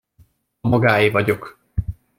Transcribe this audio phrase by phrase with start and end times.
[0.61, 1.59] A magáé vagyok!